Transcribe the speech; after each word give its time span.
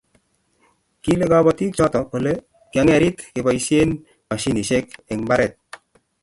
kile 1.03 1.25
kabotik 1.31 1.71
choto 1.77 1.99
kule 2.09 2.33
kiang'erit 2.71 3.17
keboisien 3.33 3.89
mashinisiek 4.27 4.85
eng' 5.11 5.23
mbaret 5.25 5.53